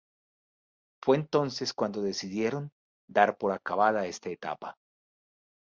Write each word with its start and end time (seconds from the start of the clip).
Fue 1.03 1.15
entonces 1.15 1.75
cuando 1.75 2.01
decidieron 2.01 2.71
dar 3.07 3.37
por 3.37 3.51
acabada 3.51 4.07
esta 4.07 4.29
etapa. 4.31 4.75